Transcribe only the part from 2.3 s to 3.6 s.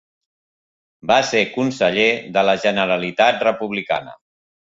de la Generalitat